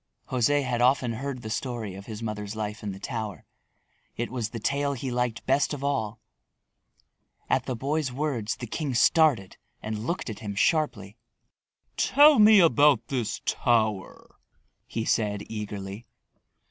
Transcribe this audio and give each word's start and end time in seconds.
José 0.29 0.63
had 0.63 0.81
often 0.81 1.13
heard 1.13 1.43
the 1.43 1.49
story 1.51 1.93
of 1.93 2.07
his 2.07 2.23
mother's 2.23 2.55
life 2.55 2.81
in 2.81 2.91
the 2.91 2.99
tower. 2.99 3.45
It 4.17 4.31
was 4.31 4.49
the 4.49 4.59
tale 4.59 4.93
he 4.93 5.11
liked 5.11 5.45
best 5.45 5.75
of 5.75 5.83
all. 5.83 6.19
At 7.51 7.67
the 7.67 7.75
boy's 7.75 8.11
words 8.11 8.55
the 8.55 8.65
king 8.65 8.95
started 8.95 9.57
and 9.79 10.07
looked 10.07 10.27
at 10.31 10.39
him 10.39 10.55
sharply. 10.55 11.17
"Tell 11.97 12.39
me 12.39 12.59
about 12.59 13.09
this 13.09 13.41
tower," 13.45 14.37
he 14.87 15.05
said 15.05 15.43
eagerly. 15.47 16.07